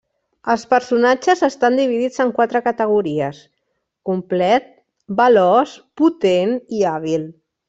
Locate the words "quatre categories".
2.39-3.43